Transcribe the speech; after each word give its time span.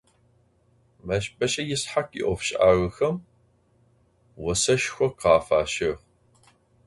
Meşbeş'e 1.07 1.63
Yishakh 1.69 2.13
yi'ofş'ağexem 2.17 3.15
voseşşxo 4.43 5.07
khafaş'ığ. 5.19 5.95